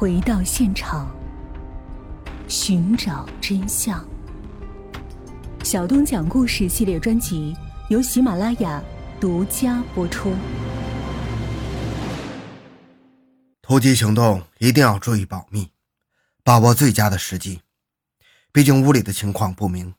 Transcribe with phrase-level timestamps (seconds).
[0.00, 1.14] 回到现场，
[2.48, 4.02] 寻找真相。
[5.62, 7.54] 小东讲故事系列专辑
[7.90, 8.82] 由喜马拉雅
[9.20, 10.34] 独家播出。
[13.60, 15.70] 突击行动一定要注意保密，
[16.42, 17.60] 把握最佳的时机。
[18.52, 19.92] 毕竟屋里的情况不明，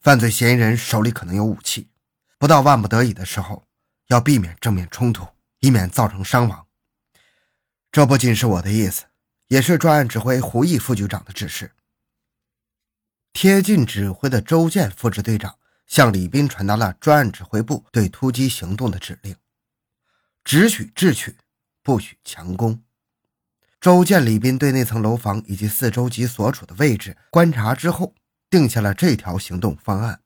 [0.00, 1.90] 犯罪嫌疑人手里可能有武器，
[2.38, 3.66] 不到万不得已的时候，
[4.06, 5.28] 要避免正面冲突，
[5.60, 6.64] 以免造成伤亡。
[7.92, 9.04] 这不仅是我的意思，
[9.48, 11.72] 也是专案指挥胡毅副局长的指示。
[13.32, 19.36] 贴近指挥的周建副支队长向李斌传达了专案指挥部对突击行动的指令：
[20.42, 21.36] 只许智取，
[21.82, 22.82] 不许强攻。
[23.78, 28.14] 周建、李斌对那层楼房以及四周及所处的位置观察之后，
[28.48, 30.22] 定下了这条行动方案：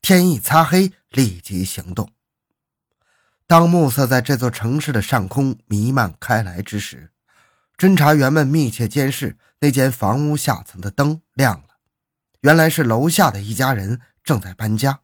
[0.00, 2.10] 天一擦黑，立即行动。
[3.46, 7.12] 当暮色在这座城市的上空弥漫开来之时，
[7.78, 11.78] 侦查员们密切监视那间房屋下层的灯亮了。
[12.40, 14.98] 原来是楼下的一家人正在搬家，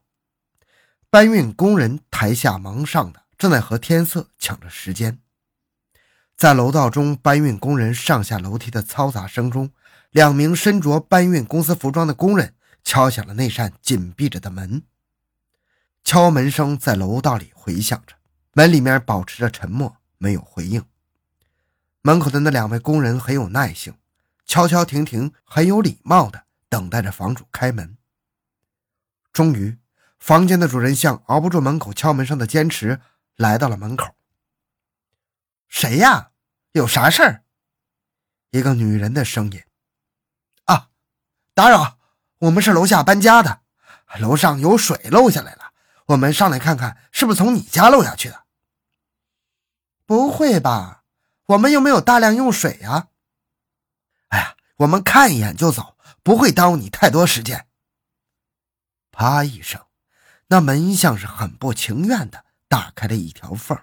[1.09, 5.19] 搬运工人台下忙上的，正在和天色抢着时间。
[6.35, 9.71] 在楼道中，搬运工人上下楼梯的嘈杂声中，
[10.11, 14.83] 两名身着搬运公司服装的工人敲响了那扇紧闭着的门。
[16.03, 18.15] 敲门声在楼道里回响着，
[18.51, 20.83] 门里面保持着沉默，没有回应。
[22.05, 23.97] 门口的那两位工人很有耐性，
[24.45, 27.97] 敲敲停停，很有礼貌的等待着房主开门。
[29.33, 29.79] 终于，
[30.19, 33.01] 房间的主人像熬不住门口敲门声的坚持，
[33.37, 34.13] 来到了门口。
[35.67, 36.29] 谁呀？
[36.73, 37.43] 有啥事儿？
[38.51, 39.63] 一个女人的声音。
[40.65, 40.89] 啊，
[41.55, 41.97] 打扰，
[42.37, 43.61] 我们是楼下搬家的，
[44.19, 45.73] 楼上有水漏下来了，
[46.05, 48.43] 我们上来看看，是不是从你家漏下去的？
[50.05, 51.04] 不会吧，
[51.47, 53.09] 我们又没有大量用水呀。
[54.29, 57.67] 哎呀，我们看一眼就走，不会耽误你太多时间。
[59.11, 59.81] 啪一声，
[60.47, 63.77] 那门像是很不情愿的打开了一条缝。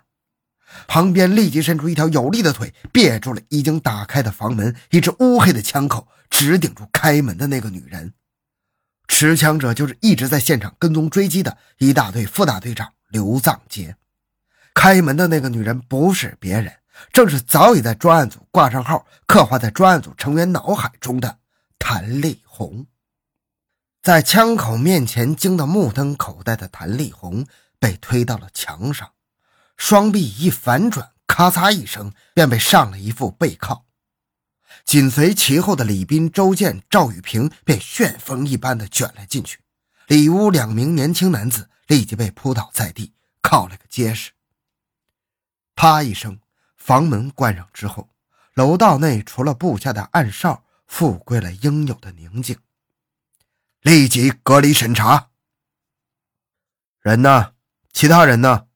[0.88, 4.74] 旁边立即伸出一条有力的腿，别住了已经打开的房门。
[4.90, 8.14] 一只乌黑的枪口直顶住开门的那个女人。
[9.06, 13.96] 持枪者就是一直在现场跟踪追击的一大队副大队长刘藏杰。
[14.72, 16.74] 开门的那个女人不是别人，
[17.12, 21.38] 正是早已在专案组挂上号、刻画在专案组成员脑海中的
[21.78, 22.86] 谭丽红。
[24.02, 27.46] 在枪口面前惊得目瞪口呆的谭丽红
[27.78, 29.12] 被推到了墙上。
[29.76, 33.86] 双臂一反转，咔嚓一声，便被上了一副背靠。
[34.84, 39.60] 紧随其后的李斌、周建、赵玉平便旋风一般的卷了进去。
[40.08, 44.32] 里屋两名年轻男子立即被扑倒在地，靠了个结实。
[45.74, 46.40] 啪一声，
[46.82, 48.10] 房门关上之后，
[48.54, 52.58] 楼道内除了部下的暗哨，复归了应有的宁静。
[53.82, 55.30] 立即隔离审查。
[56.98, 57.54] 人呢？
[57.92, 58.66] 其他人呢？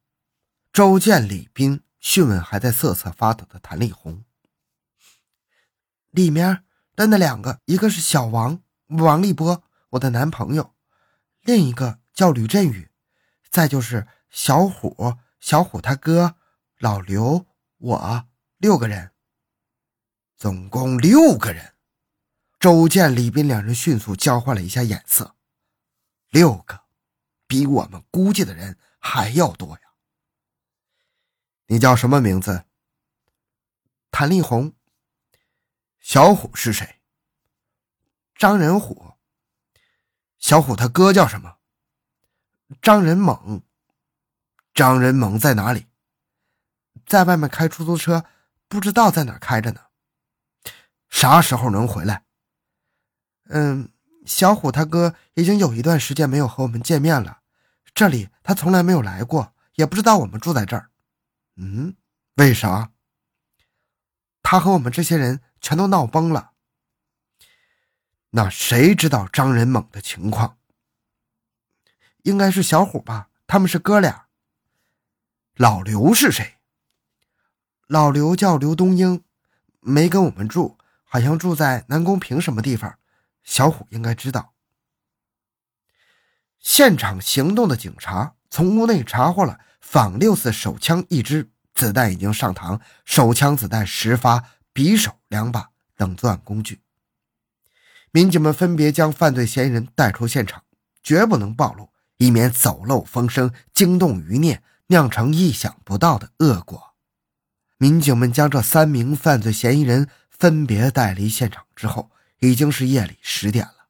[0.73, 4.25] 周建、李斌讯问还在瑟瑟发抖的谭丽红。
[6.13, 6.63] 里面
[6.95, 10.73] 的那两个，一个是小王王立波，我的男朋友；
[11.43, 12.89] 另一个叫吕振宇，
[13.51, 16.37] 再就是小虎，小虎他哥
[16.79, 17.46] 老刘，
[17.79, 19.13] 我六个人，
[20.37, 21.75] 总共六个人。
[22.59, 25.37] 周建、李斌两人迅速交换了一下眼色，
[26.31, 26.85] 六个，
[27.47, 29.81] 比我们估计的人还要多呀。
[31.67, 32.65] 你叫什么名字？
[34.11, 34.75] 谭丽红。
[36.01, 37.01] 小虎是谁？
[38.35, 39.15] 张仁虎。
[40.39, 41.59] 小虎他哥叫什么？
[42.81, 43.63] 张仁猛。
[44.73, 45.87] 张仁猛在哪里？
[47.07, 48.25] 在外面开出租车，
[48.69, 49.81] 不知道在哪开着呢。
[51.09, 52.25] 啥时候能回来？
[53.49, 53.91] 嗯，
[54.27, 57.43] 小虎他哥已经有一段时间没有和我们见面了，
[57.95, 60.91] 这里他从来没有来过，也不知道我们住在这儿。
[61.55, 61.95] 嗯，
[62.35, 62.91] 为啥？
[64.43, 66.53] 他和我们这些人全都闹崩了。
[68.31, 70.59] 那谁知道张仁猛的情况？
[72.25, 74.27] 应该是小虎吧，他们是哥俩。
[75.55, 76.56] 老刘是谁？
[77.87, 79.23] 老刘叫刘东英，
[79.81, 82.99] 没跟我们住，好像住在南宫平什么地方。
[83.43, 84.53] 小虎应该知道。
[86.59, 89.61] 现场行动的警察从屋内查获了。
[89.79, 94.43] 仿六四手枪一支，子弹已经上膛，手枪子弹十发，
[94.75, 96.81] 匕首两把等作案工具。
[98.11, 100.65] 民警们分别将犯罪嫌疑人带出现场，
[101.05, 106.96] 绝不能暴露，以免走漏风声，惊动余孽，酿成意想不到的恶果。
[107.79, 113.89] 民警们将这三名犯罪嫌疑人分别带离现场之后，已经是夜里十点了。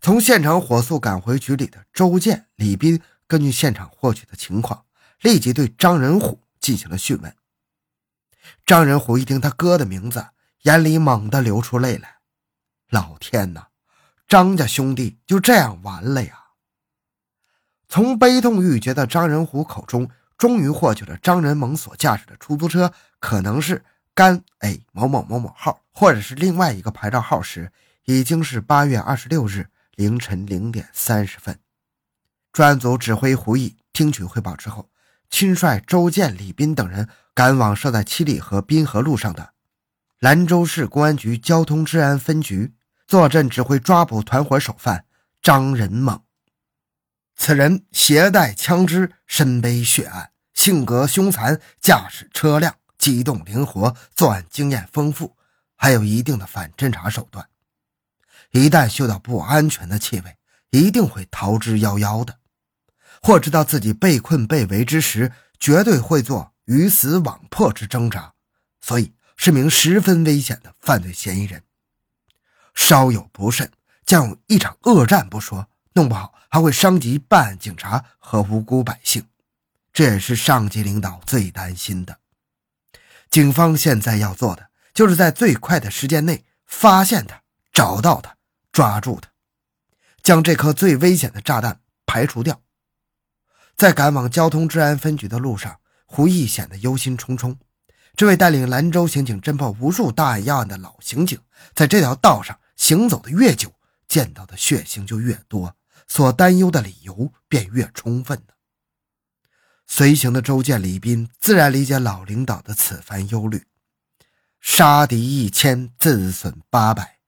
[0.00, 4.84] 从现场火速赶回局里的周建、李斌，根据现场获取的情况，
[5.20, 7.34] 立即对张仁虎进行了讯问。
[8.64, 10.28] 张仁虎一听他哥的名字，
[10.62, 12.18] 眼里猛地流出泪来。
[12.90, 13.68] 老天哪，
[14.28, 16.44] 张家兄弟就这样完了呀！
[17.88, 27.72] 从悲痛欲绝的张仁虎口中，终于获取了张仁猛所驾驶的出租车可能是甘 A 某某某某号，或者是另外一个牌照号时，
[28.04, 31.58] 已经是八月二十六日凌晨零点三十分。
[32.52, 34.88] 专案组指挥胡毅听取汇报之后，
[35.28, 39.54] 亲率周建、李斌等人赶往设在七里河滨河路上的
[40.20, 42.74] 兰州市公安局交通治安分局，
[43.06, 45.04] 坐镇指挥抓捕团伙首犯
[45.42, 46.20] 张仁猛。
[47.40, 55.36] 此人携带枪支，身背血案，性格凶残，驾驶车辆机动灵活，作案经验丰富，
[55.76, 57.48] 还有一定的反侦查手段。
[58.50, 60.36] 一旦嗅到不安全的气味，
[60.70, 62.40] 一定会逃之夭夭的。
[63.22, 68.34] 或知道自己被困被围之时，绝对会做鱼死网破之挣扎，
[68.80, 71.62] 所以是名十分危险的犯罪嫌疑人。
[72.74, 73.70] 稍有不慎，
[74.04, 75.68] 将有一场恶战不说，
[75.98, 79.26] 弄不好还会伤及办案警察和无辜百姓，
[79.92, 82.20] 这也是上级领导最担心的。
[83.28, 87.42] 警方现在要做的，就是在最快的时间内发现他、
[87.72, 88.36] 找到他、
[88.70, 89.28] 抓住他，
[90.22, 92.62] 将这颗最危险的炸弹排除掉。
[93.76, 97.56] 在赶往交通治安分局的路上，胡毅显得忧心忡忡。
[98.14, 101.40] 这位带领兰州刑警侦破无数大案要案的老刑警，
[101.74, 103.72] 在这条道上行走的越久，
[104.06, 105.74] 见到的血腥就越多，
[106.08, 108.42] 所担忧的理由便越充分。
[109.86, 113.66] 随行的周建、李斌自然理解老领导的此番忧虑。
[114.60, 117.18] 杀敌一千，自损八百，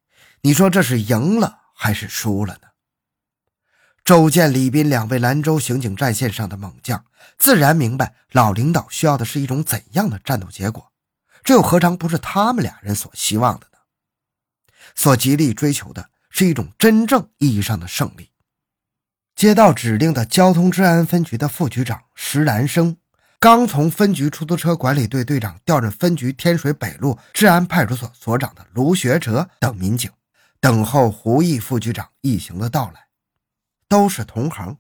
[0.40, 2.68] 你说这是赢了还是输了呢？
[4.04, 7.04] 周建、李斌两位兰州刑警战线上的猛将，
[7.38, 10.92] 自然明白老领导需要的是一种怎样的战斗结果，
[11.44, 13.78] 这又何尝不是他们俩人所希望的呢？
[14.96, 18.29] 所极力追求的是一种真正意义上的胜利。
[19.40, 22.94] 接到指令的交通治安分局的副局长石兰生，
[23.38, 30.10] 刚从分局出租车管理队队长调任分局天水北路治安派出所所长的卢学哲等民警，
[30.60, 33.06] 等候胡毅副局长一行的到来。
[33.88, 34.76] 都是同行，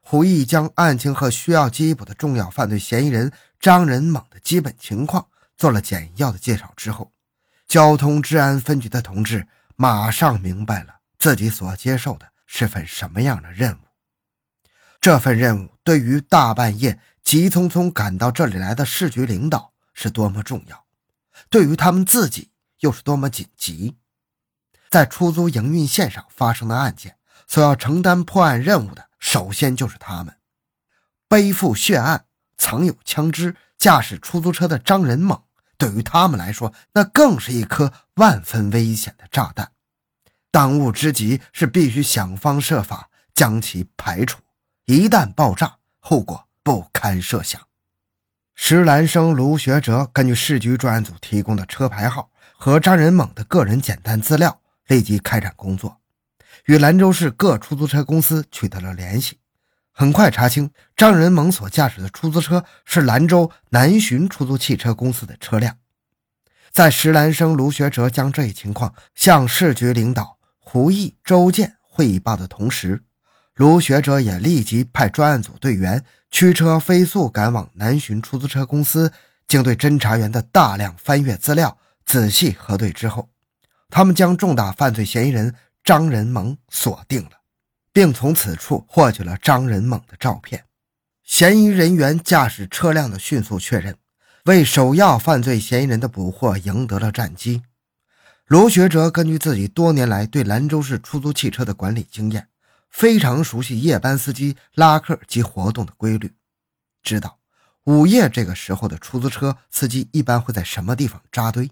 [0.00, 3.30] 胡毅将案情和需要缉捕的重要犯罪嫌疑人
[3.60, 5.24] 张仁猛的基本情况
[5.56, 7.12] 做了简要的介绍之后，
[7.68, 9.46] 交通治安分局的同志
[9.76, 13.89] 马上明白了自己所接受的是份什么样的任务。
[15.00, 20.84] 这份任务对于大半夜急匆匆赶到这里来的市局领导是多么重要，
[21.48, 22.50] 对于他们自己
[22.80, 23.96] 又是多么紧急。
[24.90, 27.16] 在出租营运线上发生的案件。
[27.46, 30.36] 所要承担破案任务的，首先就是他们。
[31.26, 32.26] 背负血案、
[32.56, 35.42] 藏有枪支、驾驶出租车的张仁猛，
[35.76, 39.72] 对于他们来说，那更是一颗万分危险的炸弹。
[40.52, 44.38] 当务之急是必须想方设法将其排除。
[44.90, 47.60] 一旦爆炸，后果不堪设想。
[48.56, 56.00] 石兰生、卢学哲根据市局专案组提供的车牌号和张仁猛的个人简单资料，立即开展工作。
[56.64, 59.38] 与兰州市各出租车公司取得了联系，
[59.92, 65.78] 很快查清张仁猛所驾驶的出租车是兰州南巡出租汽车公司的车辆。
[66.72, 73.04] 在石兰生、卢学哲将这一情况向市局领导胡毅、周建汇报的同时，
[73.60, 79.12] 卢学哲也立即派专案组队员驱车飞速赶往南巡出租车公司，
[79.46, 81.76] 经对侦查员的大量翻阅资料
[82.06, 83.28] 仔细核对之后，
[83.90, 85.54] 他们将重大犯罪嫌疑人。
[85.84, 87.32] 张仁猛锁定了，
[87.92, 90.64] 并从此处获取了张仁猛的照片。
[91.22, 93.94] 嫌疑人员驾驶车辆的迅速确认，
[94.44, 97.62] 为首要犯罪嫌疑人的捕获赢得了战机。
[98.46, 102.46] 卢学哲根据自己多年来对兰州市出租汽车的管理经验，
[102.90, 106.34] 非常熟悉夜班司机拉客及活动的规律，
[107.02, 107.38] 知道
[107.84, 111.70] 午夜这个时候的出租车司机一般会在什么地方扎堆。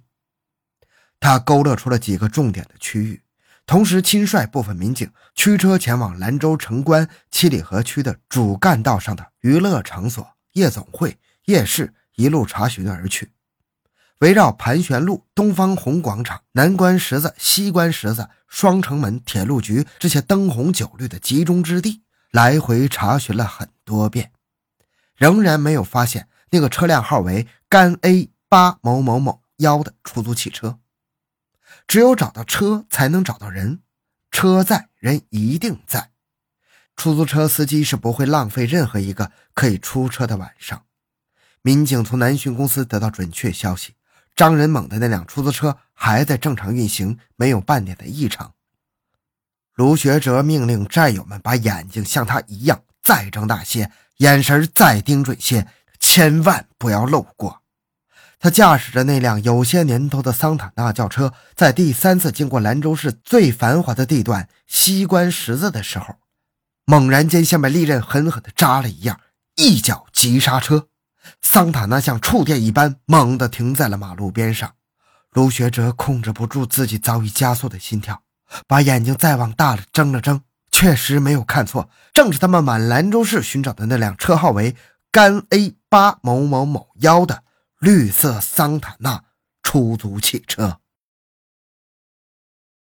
[1.21, 3.23] 他勾勒出了几个重点的区域。
[3.67, 13.31] 同时，亲率部分民警驱车前往兰州城关七里河区的主干道上的娱乐场所、夜总会、夜市，一路查询而去。
[14.19, 24.33] 围绕盘旋路、东方红广场、南关十字、西关十字、双城门、铁路局这些灯红酒绿的集中之地，来回查询了很多遍，
[25.15, 30.79] 仍然没有发现那个车辆号为甘 A 八某某某幺的出租汽车。
[31.87, 33.81] 只有找到车，才能找到人。
[34.31, 36.11] 车在，人一定在。
[36.97, 40.85] 出租车司机是不会浪费任何一个可以出车的晚上。
[41.63, 43.95] 民警从南浔公司得到准确消息，
[44.39, 48.55] 张仁猛的那辆出租车还在正常运行，没有半点的异常。
[49.75, 55.67] 卢学哲命令战友们把眼睛像他一样再睁大些，眼神再盯准些，
[55.99, 57.63] 千万不要漏过。
[58.39, 66.15] 他驾驶着那辆有些年头的桑塔纳轿车，在第三次经过兰州市最繁华的地段西关十字的时候。
[66.85, 69.21] 猛然间，像被利刃狠狠地扎了一样，
[69.57, 70.87] 一脚急刹车，
[71.43, 74.75] 桑塔纳像触电一般猛地停在了马路边上。
[75.33, 78.23] 卢学哲控制不住自己早已加速的心跳，
[78.67, 84.75] 把眼睛再往大了睁了睁，确实没有看错，正是他们满兰州市寻找的那辆车号为
[85.13, 87.45] 甘 A 八某某某幺的
[87.79, 89.23] 绿色桑塔纳
[89.63, 90.81] 出租汽车。